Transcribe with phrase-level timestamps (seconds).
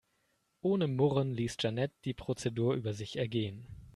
[0.63, 3.67] Ohne Murren ließ Jeanette die Prozedur über sich ergehen.